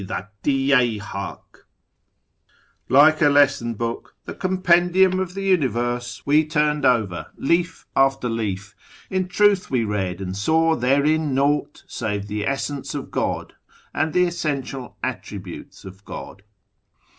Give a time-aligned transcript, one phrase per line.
[0.01, 1.63] MYSTICISM, METAPHYSIC, AND MAGIC 137"
[2.97, 8.75] Like a lesson book, the compendium of the Universe We turned over, leaf after leaf:
[9.11, 13.53] In truth we read and saw therein naught Save the Essence of God,
[13.93, 16.41] and the Essential Attributes of God."